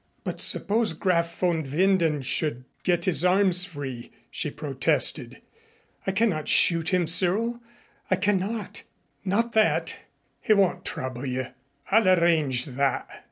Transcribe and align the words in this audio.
"But 0.23 0.41
suppose 0.41 0.93
Graf 0.93 1.37
von 1.39 1.61
Winden 1.63 2.23
should 2.23 2.65
get 2.81 3.05
his 3.05 3.23
arms 3.23 3.65
free," 3.65 4.11
she 4.31 4.49
protested. 4.49 5.43
"I 6.07 6.11
cannot 6.11 6.47
shoot 6.47 6.89
him, 6.89 7.05
Cyril 7.05 7.61
I 8.09 8.15
cannot 8.15 8.81
not 9.23 9.53
that" 9.53 9.97
"He 10.41 10.53
won't 10.53 10.85
trouble 10.85 11.27
you. 11.27 11.49
I'll 11.91 12.09
arrange 12.09 12.65
that." 12.65 13.07